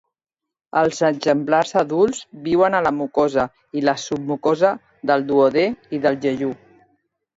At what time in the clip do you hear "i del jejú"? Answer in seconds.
5.99-6.51